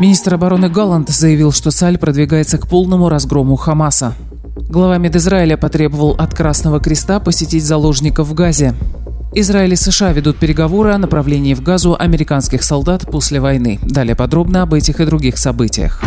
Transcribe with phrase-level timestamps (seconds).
[0.00, 4.14] Министр обороны Галланд заявил, что Саль продвигается к полному разгрому Хамаса.
[4.68, 8.74] Глава Медизраиля потребовал от Красного Креста посетить заложников в Газе.
[9.34, 13.78] Израиль и США ведут переговоры о направлении в Газу американских солдат после войны.
[13.82, 16.02] Далее подробно об этих и других событиях.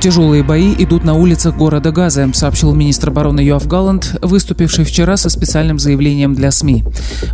[0.00, 5.28] Тяжелые бои идут на улицах города Газа, сообщил министр обороны Юав Галланд, выступивший вчера со
[5.28, 6.84] специальным заявлением для СМИ.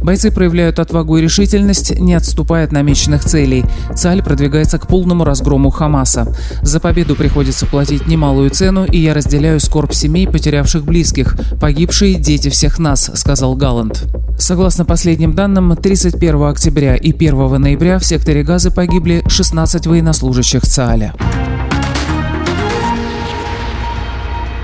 [0.03, 3.65] Бойцы проявляют отвагу и решительность, не отступая от намеченных целей.
[3.95, 6.35] Цаль продвигается к полному разгрому Хамаса.
[6.63, 11.37] За победу приходится платить немалую цену, и я разделяю скорбь семей, потерявших близких.
[11.61, 14.03] Погибшие– дети всех нас, сказал Галланд.
[14.41, 21.15] Согласно последним данным, 31 октября и 1 ноября в секторе Газы погибли 16 военнослужащих ЦААля.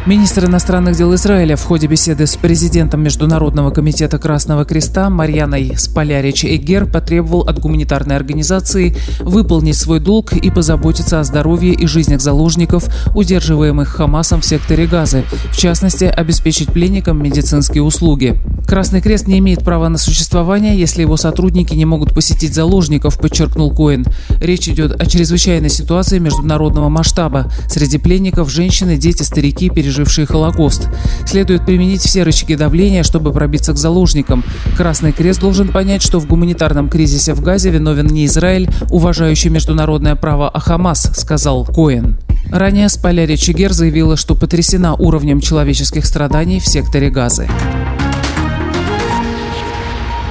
[0.05, 6.45] Министр иностранных дел Израиля в ходе беседы с президентом Международного комитета Красного Креста Марьяной Сполярич
[6.45, 12.86] Эгер потребовал от гуманитарной организации выполнить свой долг и позаботиться о здоровье и жизнях заложников,
[13.14, 15.22] удерживаемых Хамасом в секторе Газы,
[15.53, 18.41] в частности, обеспечить пленникам медицинские услуги.
[18.66, 23.72] Красный Крест не имеет права на существование, если его сотрудники не могут посетить заложников, подчеркнул
[23.72, 24.06] Коэн.
[24.41, 27.53] Речь идет о чрезвычайной ситуации международного масштаба.
[27.69, 30.88] Среди пленников женщины, дети, старики, пережившие Холокост.
[31.26, 34.42] Следует применить все рычаги давления, чтобы пробиться к заложникам.
[34.76, 40.16] Красный Крест должен понять, что в гуманитарном кризисе в Газе виновен не Израиль, уважающий международное
[40.16, 42.16] право, а Хамас, сказал Коэн.
[42.50, 47.48] Ранее Спалярия Чигер заявила, что потрясена уровнем человеческих страданий в секторе Газы.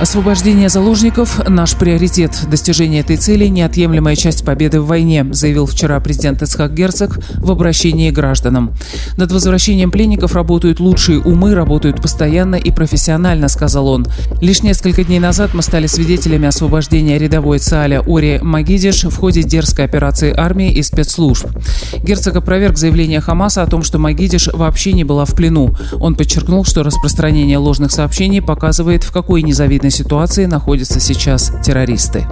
[0.01, 2.47] Освобождение заложников– наш приоритет.
[2.49, 8.09] Достижение этой цели– неотъемлемая часть победы в войне, заявил вчера президент Ицхак Герцог в обращении
[8.09, 8.73] к гражданам.
[9.17, 14.07] Над возвращением пленников работают лучшие умы, работают постоянно и профессионально, сказал он.
[14.41, 19.85] Лишь несколько дней назад мы стали свидетелями освобождения рядовой ЦАля Ори Магидиш в ходе дерзкой
[19.85, 21.45] операции армии и спецслужб.
[22.03, 25.75] Герцог опроверг заявление Хамаса о том, что Магидиш вообще не была в плену.
[25.99, 32.25] Он подчеркнул, что распространение ложных сообщений показывает, в какой незавидной ситуации находятся сейчас террористы.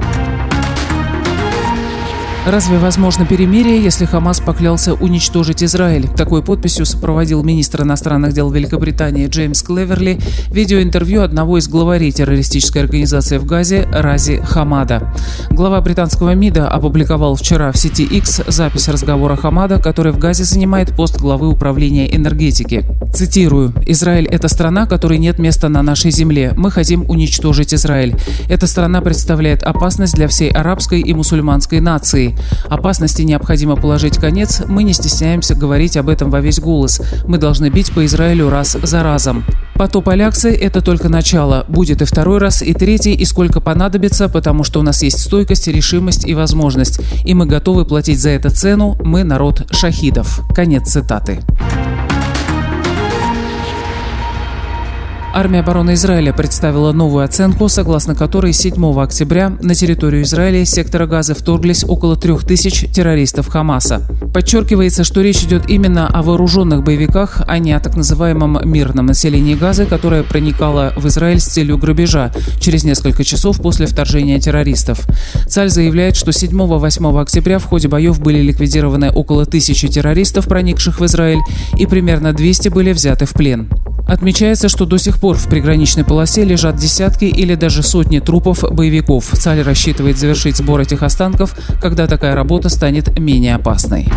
[2.47, 6.07] Разве возможно перемирие, если Хамас поклялся уничтожить Израиль?
[6.07, 10.19] Такой подписью сопроводил министр иностранных дел Великобритании Джеймс Клеверли
[10.49, 15.13] видеоинтервью одного из главарей террористической организации в Газе Рази Хамада.
[15.51, 20.95] Глава британского МИДа опубликовал вчера в сети X запись разговора Хамада, который в Газе занимает
[20.95, 22.85] пост главы управления энергетики.
[23.13, 23.73] Цитирую.
[23.85, 26.53] «Израиль– это страна, которой нет места на нашей земле.
[26.55, 28.15] Мы хотим уничтожить Израиль.
[28.47, 32.28] Эта страна представляет опасность для всей арабской и мусульманской нации.
[32.69, 34.63] Опасности необходимо положить конец.
[34.67, 37.01] Мы не стесняемся говорить об этом во весь голос.
[37.25, 39.45] Мы должны бить по Израилю раз за разом.
[39.75, 41.65] Потоп Аляксы– это только начало.
[41.69, 45.67] Будет и второй раз, и третий, и сколько понадобится, потому что у нас есть стойкость,
[45.67, 46.99] решимость и возможность.
[47.23, 48.97] И мы готовы платить за это цену.
[49.01, 50.41] Мы народ шахидов.
[50.53, 51.39] Конец цитаты.
[55.39, 61.05] Армия обороны Израиля представила новую оценку, согласно которой 7 октября на территорию Израиля из сектора
[61.07, 64.01] Газа вторглись около 3000 террористов Хамаса.
[64.33, 69.55] Подчеркивается, что речь идет именно о вооруженных боевиках, а не о так называемом мирном населении
[69.55, 75.07] Газы, которое проникало в Израиль с целью грабежа через несколько часов после вторжения террористов.
[75.47, 81.05] Цаль заявляет, что 7-8 октября в ходе боев были ликвидированы около тысячи террористов, проникших в
[81.05, 81.39] Израиль,
[81.77, 83.69] и примерно 200 были взяты в плен.
[84.09, 89.25] Отмечается, что до сих пор в приграничной полосе лежат десятки или даже сотни трупов боевиков.
[89.25, 94.07] Цаль рассчитывает завершить сбор этих останков, когда такая работа станет менее опасной.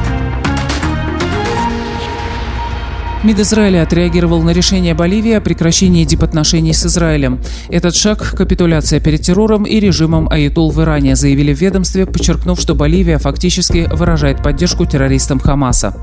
[3.24, 7.38] МИД Израиля отреагировал на решение Боливии о прекращении дипотношений с Израилем.
[7.68, 12.74] Этот шаг– капитуляция перед террором и режимом Аятол в Иране, заявили в ведомстве, подчеркнув, что
[12.74, 15.96] Боливия фактически выражает поддержку террористам Хамаса.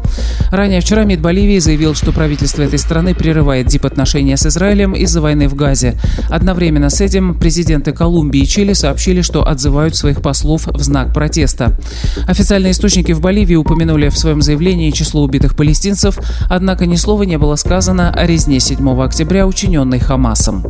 [0.50, 5.50] Ранее вчера МИД Боливии заявил, что правительство этой страны прерывает дипотношения с Израилем из-за войны
[5.50, 6.00] в Газе.
[6.30, 11.78] Одновременно с этим президенты Колумбии и Чили сообщили, что отзывают своих послов в знак протеста.
[12.28, 16.18] Официальные источники в Боливии упомянули в своем заявлении число убитых палестинцев,
[16.48, 20.64] однако ни слова не было сказано о резне 7 октября, учиненной Хамасом.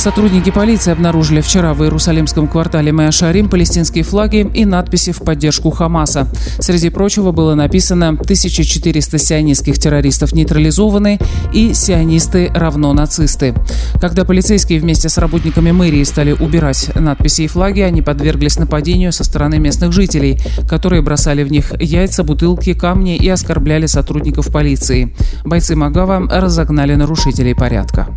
[0.00, 6.26] Сотрудники полиции обнаружили вчера в Иерусалимском квартале Мэашарим палестинские флаги и надписи в поддержку Хамаса.
[6.58, 11.18] Среди прочего было написано 1400 сионистских террористов нейтрализованы
[11.52, 13.54] и сионисты равно нацисты.
[14.00, 19.22] Когда полицейские вместе с работниками мэрии стали убирать надписи и флаги, они подверглись нападению со
[19.22, 25.14] стороны местных жителей, которые бросали в них яйца, бутылки, камни и оскорбляли сотрудников полиции.
[25.44, 28.08] Бойцы Магава разогнали нарушителей порядка.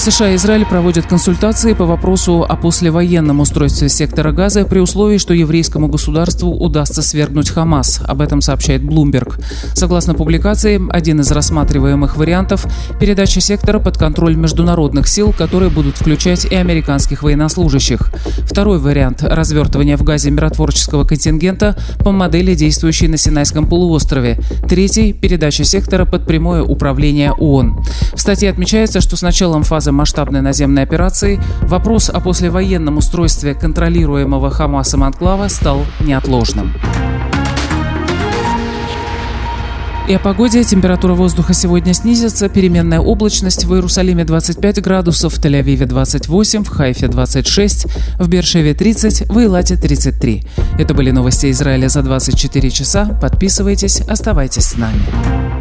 [0.00, 5.34] США и Израиль проводят консультации по вопросу о послевоенном устройстве сектора Газа при условии, что
[5.34, 8.00] еврейскому государству удастся свергнуть Хамас.
[8.06, 9.38] Об этом сообщает Bloomberg.
[9.74, 12.66] Согласно публикации, один из рассматриваемых вариантов–
[13.00, 18.10] передача сектора под контроль международных сил, которые будут включать и американских военнослужащих.
[18.46, 24.40] Второй вариант– развертывание в Газе миротворческого контингента по модели, действующей на Синайском полуострове.
[24.66, 27.84] Третий– передача сектора под прямое управление ООН.
[28.12, 34.50] В статье отмечается, что с началом фазы масштабной наземной операции вопрос о послевоенном устройстве контролируемого
[34.50, 36.74] Хамасом анклава стал неотложным.
[40.10, 40.64] И о погоде.
[40.64, 42.48] Температура воздуха сегодня снизится.
[42.48, 47.86] Переменная облачность в Иерусалиме 25 градусов, в Тель-Авиве 28, в Хайфе 26,
[48.18, 50.42] в Бершеве 30, в Илате 33.
[50.80, 53.18] Это были новости Израиля за 24 часа.
[53.22, 55.59] Подписывайтесь, оставайтесь с нами.